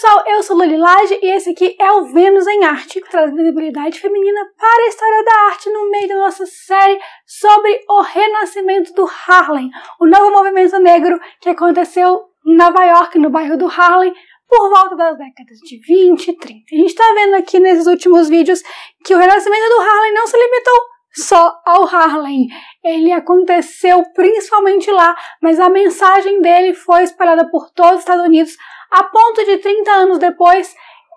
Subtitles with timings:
[0.00, 3.34] pessoal, eu sou Luli Lage e esse aqui é o Vênus em Arte, que traz
[3.34, 8.94] visibilidade feminina para a história da arte no meio da nossa série sobre o renascimento
[8.94, 14.14] do Harlem, o novo movimento negro que aconteceu em Nova York, no bairro do Harlem,
[14.48, 16.60] por volta das décadas de 20 e 30.
[16.70, 18.62] A gente está vendo aqui nesses últimos vídeos
[19.04, 20.80] que o renascimento do Harlem não se limitou
[21.12, 22.46] só ao Harlem.
[22.84, 28.56] Ele aconteceu principalmente lá, mas a mensagem dele foi espalhada por todos os Estados Unidos,
[28.90, 30.74] a ponto de 30 anos depois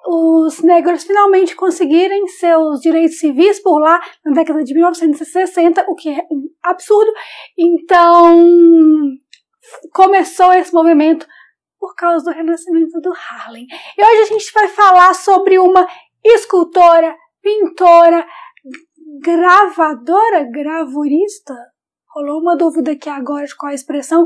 [0.07, 6.09] os negros finalmente conseguirem seus direitos civis por lá na década de 1960, o que
[6.09, 7.11] é um absurdo.
[7.57, 8.43] Então
[9.93, 11.27] começou esse movimento
[11.79, 13.67] por causa do renascimento do Harlem.
[13.97, 15.87] E hoje a gente vai falar sobre uma
[16.23, 18.25] escultora, pintora,
[19.21, 21.55] gravadora, gravurista,
[22.13, 24.25] rolou uma dúvida aqui agora de qual é a expressão,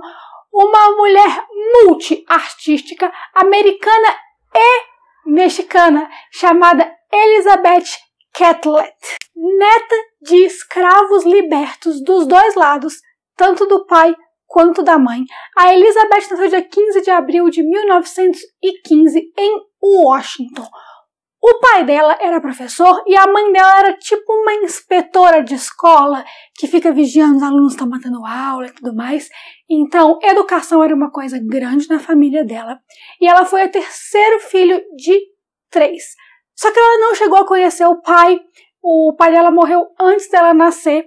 [0.55, 4.15] uma mulher multi-artística americana
[4.55, 7.97] e mexicana chamada Elizabeth
[8.33, 8.95] Catlett,
[9.35, 12.95] neta de escravos libertos dos dois lados,
[13.35, 14.15] tanto do pai
[14.47, 15.25] quanto da mãe.
[15.57, 20.67] A Elizabeth nasceu dia 15 de abril de 1915 em Washington.
[21.47, 26.25] O pai dela era professor e a mãe dela era tipo uma inspetora de escola
[26.55, 29.29] que fica vigiando os alunos estão matando aula e tudo mais.
[29.69, 32.79] Então, educação era uma coisa grande na família dela.
[33.21, 35.21] E ela foi o terceiro filho de
[35.69, 36.15] três.
[36.55, 38.39] Só que ela não chegou a conhecer o pai.
[38.81, 41.05] O pai dela morreu antes dela nascer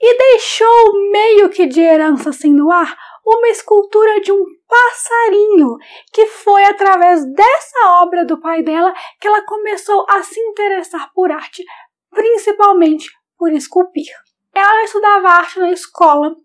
[0.00, 5.76] e deixou meio que de herança assim no ar uma escultura de um passarinho,
[6.12, 11.30] que foi através dessa obra do pai dela que ela começou a se interessar por
[11.30, 11.64] arte,
[12.10, 14.12] principalmente por esculpir.
[14.54, 16.36] Ela estudava arte na escola,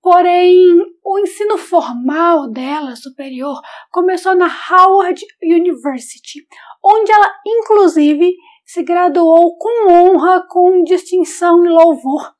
[0.00, 6.46] porém o ensino formal dela, superior, começou na Howard University,
[6.82, 12.34] onde ela inclusive se graduou com honra, com distinção e louvor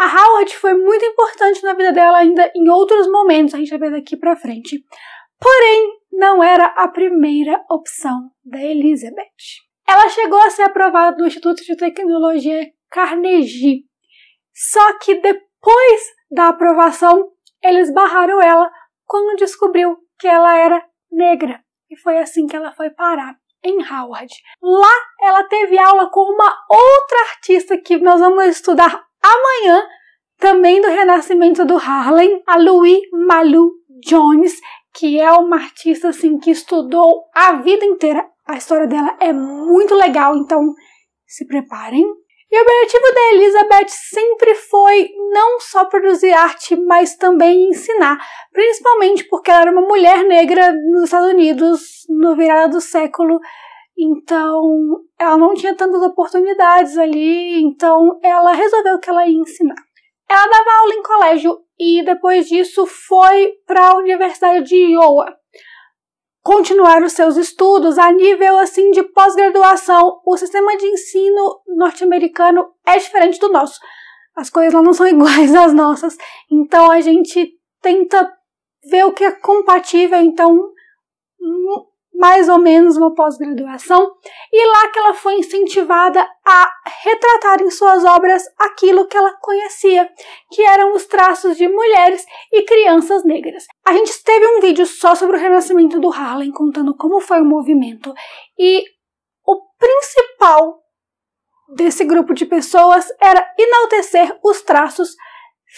[0.00, 3.78] a Howard foi muito importante na vida dela ainda em outros momentos, a gente vai
[3.78, 4.82] ver daqui para frente.
[5.38, 9.60] Porém, não era a primeira opção da Elizabeth.
[9.86, 13.84] Ela chegou a ser aprovada no Instituto de Tecnologia Carnegie.
[14.54, 16.00] Só que depois
[16.30, 18.70] da aprovação, eles barraram ela
[19.04, 21.62] quando descobriu que ela era negra.
[21.90, 24.32] E foi assim que ela foi parar em Howard.
[24.62, 29.86] Lá ela teve aula com uma outra artista que nós vamos estudar amanhã,
[30.38, 33.72] também do renascimento do Harlem, a Louis Malu
[34.04, 34.58] Jones,
[34.94, 38.26] que é uma artista assim que estudou a vida inteira.
[38.46, 40.74] A história dela é muito legal, então
[41.26, 42.04] se preparem.
[42.52, 48.18] E o objetivo da Elizabeth sempre foi não só produzir arte, mas também ensinar,
[48.52, 53.38] principalmente porque ela era uma mulher negra nos Estados Unidos no virada do século
[54.02, 59.76] então, ela não tinha tantas oportunidades ali, então ela resolveu que ela ia ensinar.
[60.26, 65.36] Ela dava aula em colégio e depois disso foi para a Universidade de Iowa
[66.42, 70.20] continuar os seus estudos a nível assim de pós-graduação.
[70.24, 73.78] O sistema de ensino norte-americano é diferente do nosso.
[74.34, 76.16] As coisas lá não são iguais às nossas.
[76.50, 77.52] Então a gente
[77.82, 78.32] tenta
[78.88, 80.20] ver o que é compatível.
[80.20, 80.70] Então
[82.20, 84.12] mais ou menos uma pós-graduação,
[84.52, 86.70] e lá que ela foi incentivada a
[87.02, 90.06] retratar em suas obras aquilo que ela conhecia,
[90.52, 92.22] que eram os traços de mulheres
[92.52, 93.64] e crianças negras.
[93.86, 97.44] A gente teve um vídeo só sobre o renascimento do Harlem, contando como foi o
[97.44, 98.12] movimento,
[98.58, 98.84] e
[99.46, 100.78] o principal
[101.74, 105.16] desse grupo de pessoas era enaltecer os traços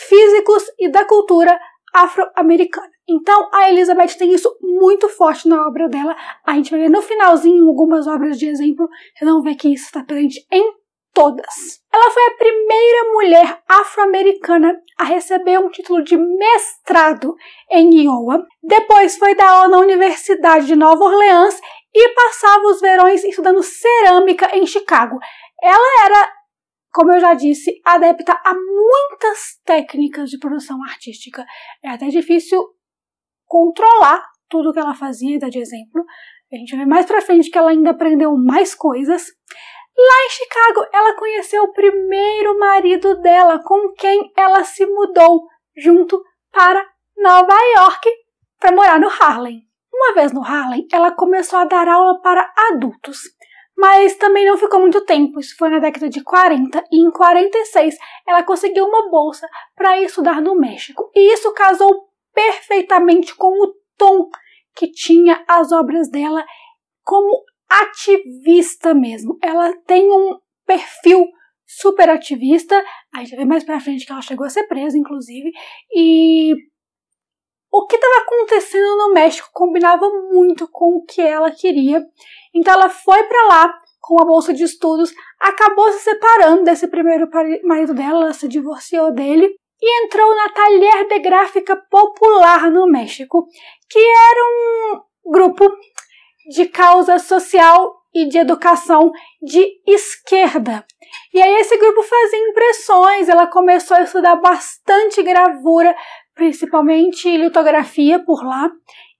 [0.09, 1.57] físicos e da cultura
[1.95, 2.92] afro-americana.
[3.09, 6.17] Então a Elizabeth tem isso muito forte na obra dela.
[6.47, 8.89] A gente vai ver no finalzinho algumas obras de exemplo.
[9.15, 10.73] Vocês vão ver que isso está presente em
[11.13, 11.83] todas.
[11.93, 17.35] Ela foi a primeira mulher afro-americana a receber um título de mestrado
[17.71, 18.47] em Iowa.
[18.63, 21.61] Depois foi dar aula na Universidade de Nova Orleans
[21.95, 25.19] e passava os verões estudando cerâmica em Chicago.
[25.63, 26.43] Ela era
[26.93, 31.45] como eu já disse, adepta a muitas técnicas de produção artística.
[31.83, 32.63] É até difícil
[33.53, 36.03] controlar tudo que ela fazia dar de exemplo.
[36.51, 39.27] A gente ver mais pra frente que ela ainda aprendeu mais coisas.
[39.95, 45.47] Lá em Chicago, ela conheceu o primeiro marido dela, com quem ela se mudou
[45.77, 46.83] junto para
[47.19, 48.09] Nova York
[48.59, 49.61] para morar no Harlem.
[49.93, 53.21] Uma vez no Harlem, ela começou a dar aula para adultos
[53.75, 57.97] mas também não ficou muito tempo, isso foi na década de 40 e em 46
[58.29, 61.11] ela conseguiu uma bolsa para estudar no México.
[61.13, 64.29] E isso casou perfeitamente com o tom
[64.75, 66.45] que tinha as obras dela
[67.05, 69.39] como ativista mesmo.
[69.43, 71.27] Ela tem um perfil
[71.67, 72.83] super ativista.
[73.15, 75.51] A gente ver mais pra frente que ela chegou a ser presa, inclusive.
[75.95, 76.55] E
[77.71, 82.05] o que estava acontecendo no México combinava muito com o que ela queria.
[82.55, 87.29] Então ela foi para lá com a bolsa de estudos, acabou se separando desse primeiro
[87.63, 93.49] marido dela, ela se divorciou dele e entrou na Talher de Gráfica Popular no México,
[93.91, 95.69] que era um grupo
[96.49, 99.11] de causa social e de educação
[99.43, 100.85] de esquerda.
[101.35, 105.95] E aí esse grupo fazia impressões, ela começou a estudar bastante gravura,
[106.35, 108.71] principalmente litografia por lá.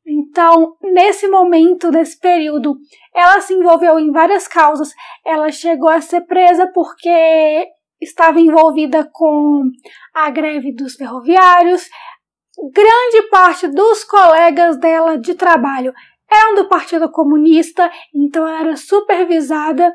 [0.07, 2.77] Então, nesse momento, nesse período,
[3.15, 4.93] ela se envolveu em várias causas.
[5.25, 7.69] Ela chegou a ser presa porque
[8.03, 9.63] estava envolvida com
[10.15, 11.89] a greve dos ferroviários.
[12.73, 15.93] Grande parte dos colegas dela de trabalho
[16.31, 19.93] eram do Partido Comunista, então ela era supervisada.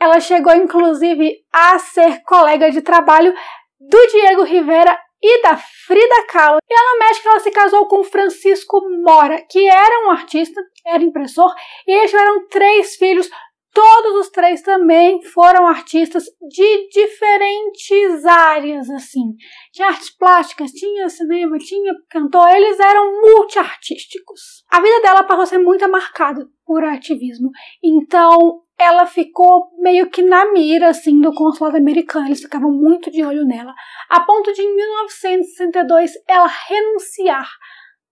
[0.00, 3.34] Ela chegou inclusive a ser colega de trabalho
[3.78, 6.58] do Diego Rivera e da Frida Kahlo.
[6.68, 11.02] E ela no México ela se casou com Francisco Mora, que era um artista, era
[11.02, 11.52] impressor,
[11.86, 13.28] e eles tiveram três filhos.
[13.72, 19.36] Todos os três também foram artistas de diferentes áreas, assim.
[19.72, 24.64] Tinha artes plásticas, tinha cinema, tinha cantor, eles eram multiartísticos.
[24.68, 27.50] A vida dela passou a ser muito marcada por ativismo.
[27.82, 33.22] Então, ela ficou meio que na mira assim do consulado americano, eles ficavam muito de
[33.22, 33.74] olho nela,
[34.08, 37.48] a ponto de em 1962 ela renunciar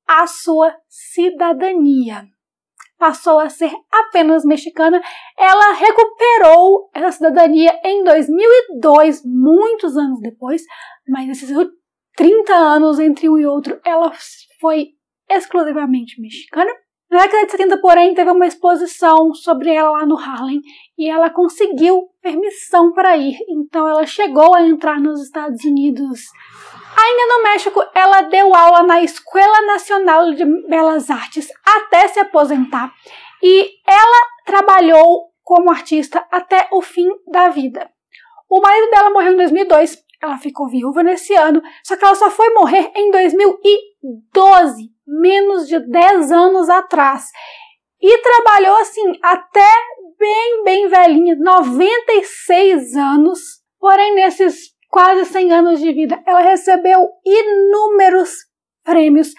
[0.06, 2.28] à sua cidadania.
[2.98, 5.00] Passou a ser apenas mexicana.
[5.38, 10.62] Ela recuperou essa cidadania em 2002, muitos anos depois,
[11.08, 11.56] mas esses
[12.16, 14.12] 30 anos entre um e outro, ela
[14.60, 14.88] foi
[15.30, 16.70] exclusivamente mexicana.
[17.10, 20.60] Na década de 70, porém, teve uma exposição sobre ela lá no Harlem
[20.96, 23.38] e ela conseguiu permissão para ir.
[23.48, 26.20] Então ela chegou a entrar nos Estados Unidos.
[26.96, 32.92] Ainda no México, ela deu aula na Escola Nacional de Belas Artes até se aposentar
[33.42, 37.88] e ela trabalhou como artista até o fim da vida.
[38.50, 42.30] O marido dela morreu em 2002, ela ficou viúva nesse ano, só que ela só
[42.30, 43.10] foi morrer em
[44.02, 47.30] 2012 menos de 10 anos atrás.
[48.00, 49.72] E trabalhou assim até
[50.18, 53.40] bem, bem velhinha, 96 anos.
[53.80, 58.30] Porém, nesses quase 100 anos de vida, ela recebeu inúmeros
[58.84, 59.32] prêmios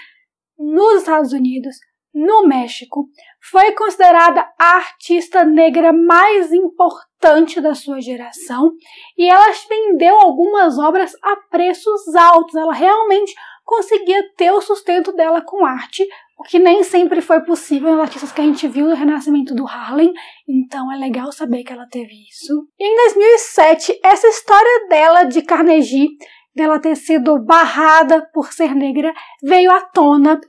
[0.58, 1.76] nos Estados Unidos,
[2.14, 3.08] no México.
[3.50, 8.72] Foi considerada a artista negra mais importante da sua geração
[9.18, 12.56] e ela vendeu algumas obras a preços altos.
[12.56, 13.34] Ela realmente
[13.70, 16.04] conseguia ter o sustento dela com arte,
[16.40, 19.68] o que nem sempre foi possível nas artistas que a gente viu no renascimento do
[19.68, 20.12] Harlem,
[20.48, 22.68] então é legal saber que ela teve isso.
[22.80, 26.08] Em 2007, essa história dela de Carnegie,
[26.56, 29.14] dela ter sido barrada por ser negra,
[29.44, 30.42] veio à tona.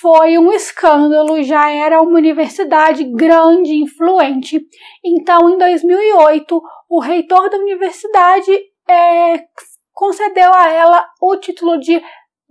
[0.00, 4.64] Foi um escândalo, já era uma universidade grande, influente.
[5.04, 8.50] Então, em 2008, o reitor da universidade
[8.88, 9.44] é,
[9.92, 12.00] concedeu a ela o título de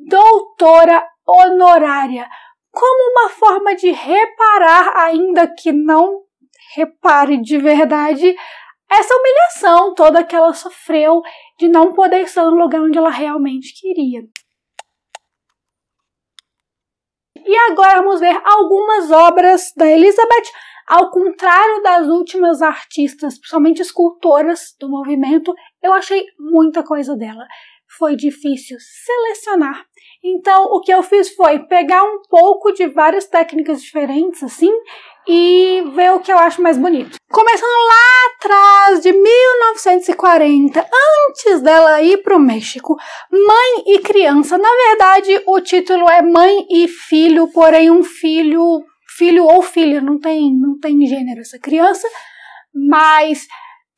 [0.07, 2.27] doutora honorária,
[2.71, 6.21] como uma forma de reparar, ainda que não
[6.75, 8.35] repare de verdade,
[8.90, 11.21] essa humilhação toda que ela sofreu
[11.57, 14.21] de não poder estar no lugar onde ela realmente queria.
[17.44, 20.49] E agora vamos ver algumas obras da Elizabeth,
[20.87, 27.45] ao contrário das últimas artistas, principalmente escultoras do movimento, eu achei muita coisa dela
[27.97, 29.85] foi difícil selecionar.
[30.23, 34.71] Então, o que eu fiz foi pegar um pouco de várias técnicas diferentes, assim,
[35.28, 37.18] e ver o que eu acho mais bonito.
[37.31, 40.80] Começando lá atrás, de 1940,
[41.28, 42.95] antes dela ir para o México,
[43.31, 44.59] Mãe e Criança.
[44.59, 48.83] Na verdade, o título é Mãe e Filho, porém um filho,
[49.18, 52.07] filho ou filha, não tem, não tem gênero essa criança,
[52.73, 53.47] mas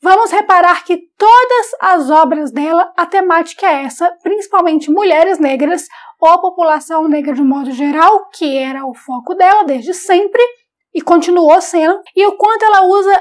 [0.03, 5.87] Vamos reparar que todas as obras dela, a temática é essa, principalmente mulheres negras
[6.19, 10.43] ou a população negra de modo geral, que era o foco dela desde sempre
[10.93, 13.17] e continuou sendo, e o quanto ela usa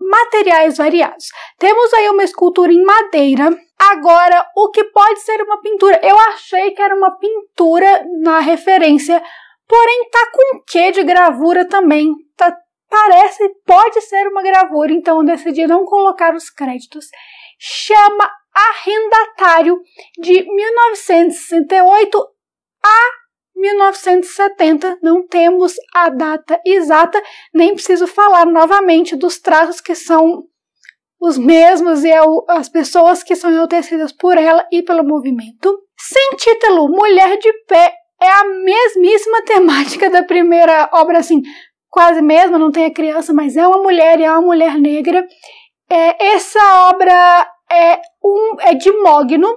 [0.00, 1.26] materiais variados.
[1.56, 3.56] Temos aí uma escultura em madeira.
[3.78, 6.00] Agora, o que pode ser uma pintura?
[6.02, 9.22] Eu achei que era uma pintura na referência,
[9.68, 12.12] porém tá com quê de gravura também.
[12.36, 12.52] Tá
[12.88, 17.06] parece, pode ser uma gravura, então eu decidi não colocar os créditos.
[17.58, 19.80] Chama Arrendatário
[20.18, 22.18] de 1968
[22.84, 23.00] a
[23.54, 24.98] 1970.
[25.02, 30.44] Não temos a data exata, nem preciso falar novamente dos traços que são
[31.20, 35.82] os mesmos e é as pessoas que são enaltecidas por ela e pelo movimento.
[35.98, 41.42] Sem título, Mulher de Pé é a mesmíssima temática da primeira obra, assim,
[41.90, 45.26] quase mesma, não tem a criança, mas é uma mulher e é uma mulher negra.
[45.90, 49.48] É, essa obra é, um, é de Mogno.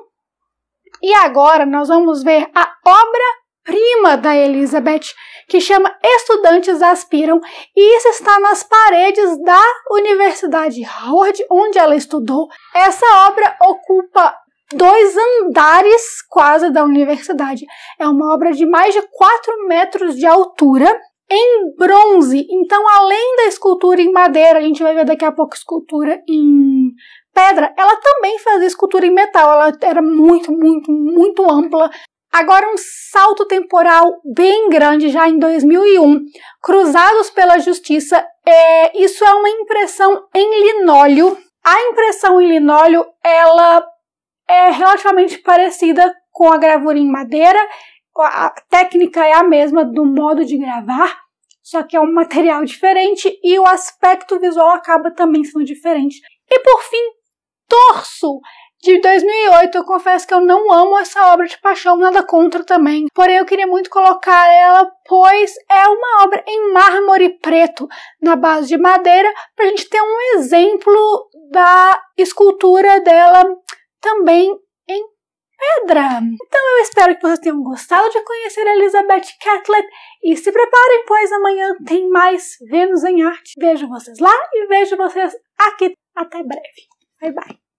[1.01, 5.13] E agora nós vamos ver a obra-prima da Elizabeth,
[5.47, 7.41] que chama Estudantes Aspiram,
[7.75, 12.47] e isso está nas paredes da Universidade Howard, onde ela estudou.
[12.75, 14.35] Essa obra ocupa
[14.73, 17.65] dois andares quase da universidade.
[17.99, 20.99] É uma obra de mais de 4 metros de altura
[21.31, 22.45] em bronze.
[22.49, 26.91] Então, além da escultura em madeira, a gente vai ver daqui a pouco escultura em
[27.33, 29.51] pedra, ela também fazia escultura em metal.
[29.53, 31.89] Ela era muito, muito, muito ampla.
[32.31, 36.21] Agora, um salto temporal bem grande, já em 2001,
[36.61, 38.25] Cruzados pela Justiça.
[38.45, 41.37] É, isso é uma impressão em linóleo.
[41.63, 43.85] A impressão em linóleo, ela
[44.49, 47.59] é relativamente parecida com a gravura em madeira.
[48.17, 51.19] A técnica é a mesma do modo de gravar,
[51.61, 56.19] só que é um material diferente e o aspecto visual acaba também sendo diferente.
[56.49, 57.21] E por fim,
[57.67, 58.41] Torso,
[58.81, 59.77] de 2008.
[59.77, 63.05] Eu confesso que eu não amo essa obra de paixão, nada contra também.
[63.13, 67.87] Porém, eu queria muito colocar ela, pois é uma obra em mármore preto,
[68.21, 73.43] na base de madeira, para a gente ter um exemplo da escultura dela
[74.01, 74.57] também
[75.61, 76.21] pedra.
[76.45, 79.87] Então eu espero que vocês tenham gostado de conhecer a Elizabeth Catlett
[80.23, 83.53] e se preparem, pois amanhã tem mais Vênus em Arte.
[83.59, 85.93] Vejo vocês lá e vejo vocês aqui.
[86.15, 86.87] Até breve.
[87.21, 87.70] Bye bye.